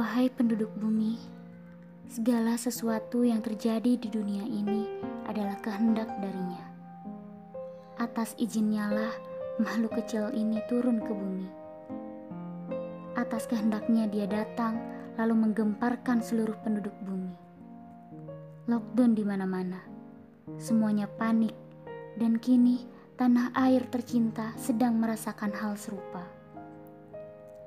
Wahai 0.00 0.32
penduduk 0.32 0.72
bumi, 0.80 1.20
segala 2.08 2.56
sesuatu 2.56 3.20
yang 3.20 3.44
terjadi 3.44 4.00
di 4.00 4.08
dunia 4.08 4.48
ini 4.48 4.88
adalah 5.28 5.60
kehendak 5.60 6.08
darinya. 6.24 6.64
Atas 8.00 8.32
izinnya 8.40 8.88
lah 8.88 9.12
makhluk 9.60 10.00
kecil 10.00 10.32
ini 10.32 10.56
turun 10.72 11.04
ke 11.04 11.12
bumi. 11.12 11.48
Atas 13.12 13.44
kehendaknya 13.44 14.08
dia 14.08 14.24
datang 14.24 14.80
lalu 15.20 15.36
menggemparkan 15.36 16.24
seluruh 16.24 16.56
penduduk 16.64 16.96
bumi. 17.04 17.36
Lockdown 18.72 19.12
di 19.12 19.24
mana-mana. 19.28 19.84
Semuanya 20.56 21.12
panik 21.12 21.52
dan 22.16 22.40
kini 22.40 22.88
tanah 23.20 23.52
air 23.52 23.84
tercinta 23.92 24.56
sedang 24.56 24.96
merasakan 24.96 25.52
hal 25.52 25.76
serupa. 25.76 26.24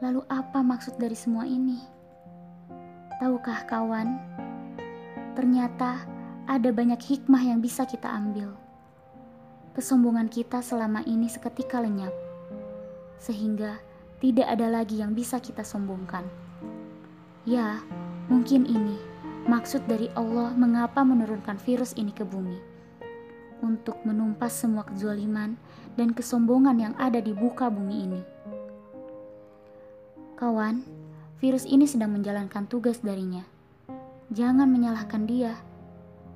Lalu 0.01 0.25
apa 0.33 0.65
maksud 0.65 0.97
dari 0.97 1.13
semua 1.13 1.45
ini? 1.45 2.01
Tahukah 3.21 3.69
kawan, 3.69 4.17
ternyata 5.37 6.05
ada 6.49 6.69
banyak 6.73 6.97
hikmah 6.97 7.41
yang 7.45 7.61
bisa 7.61 7.85
kita 7.85 8.09
ambil. 8.09 8.57
Kesombongan 9.73 10.29
kita 10.29 10.61
selama 10.61 11.01
ini 11.05 11.29
seketika 11.29 11.81
lenyap, 11.81 12.13
sehingga 13.17 13.81
tidak 14.21 14.47
ada 14.49 14.69
lagi 14.69 15.01
yang 15.01 15.13
bisa 15.13 15.41
kita 15.41 15.61
sombongkan. 15.61 16.25
Ya, 17.43 17.81
mungkin 18.31 18.63
ini 18.63 18.95
maksud 19.51 19.83
dari 19.83 20.07
Allah 20.15 20.55
mengapa 20.55 21.03
menurunkan 21.03 21.59
virus 21.59 21.91
ini 21.99 22.15
ke 22.15 22.23
bumi. 22.23 22.55
Untuk 23.63 23.99
menumpas 24.03 24.51
semua 24.55 24.83
kezaliman 24.83 25.55
dan 25.95 26.11
kesombongan 26.11 26.77
yang 26.79 26.95
ada 26.99 27.19
di 27.23 27.31
buka 27.31 27.71
bumi 27.71 27.95
ini. 28.03 28.21
Kawan, 30.39 31.02
virus 31.43 31.67
ini 31.67 31.83
sedang 31.83 32.15
menjalankan 32.15 32.71
tugas 32.71 33.03
darinya. 33.03 33.43
Jangan 34.31 34.63
menyalahkan 34.63 35.27
dia, 35.27 35.59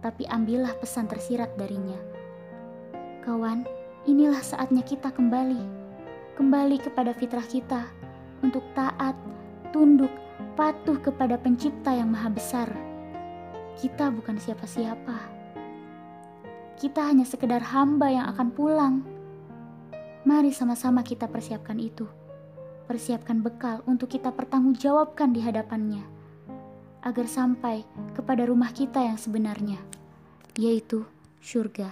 tapi 0.03 0.27
ambillah 0.27 0.75
pesan 0.83 1.07
tersirat 1.07 1.55
darinya. 1.55 1.95
Kawan, 3.23 3.63
inilah 4.03 4.43
saatnya 4.43 4.83
kita 4.83 5.15
kembali, 5.15 5.63
kembali 6.35 6.83
kepada 6.83 7.15
fitrah 7.15 7.47
kita 7.47 7.87
untuk 8.43 8.67
taat, 8.75 9.15
tunduk, 9.71 10.11
patuh 10.59 10.99
kepada 10.99 11.39
Pencipta 11.39 11.95
yang 11.95 12.11
Maha 12.11 12.27
Besar. 12.27 12.67
Kita 13.79 14.11
bukan 14.11 14.35
siapa-siapa. 14.35 15.39
Kita 16.83 17.07
hanya 17.07 17.23
sekedar 17.23 17.63
hamba 17.63 18.11
yang 18.11 18.27
akan 18.35 18.51
pulang. 18.51 19.07
Mari 20.27 20.51
sama-sama 20.51 20.99
kita 20.99 21.31
persiapkan 21.31 21.79
itu 21.79 22.26
persiapkan 22.87 23.43
bekal 23.43 23.83
untuk 23.83 24.15
kita 24.15 24.31
pertanggungjawabkan 24.31 25.35
di 25.35 25.43
hadapannya, 25.43 26.01
agar 27.03 27.27
sampai 27.27 27.83
kepada 28.15 28.47
rumah 28.47 28.71
kita 28.71 29.03
yang 29.03 29.19
sebenarnya, 29.19 29.77
yaitu 30.55 31.03
surga. 31.43 31.91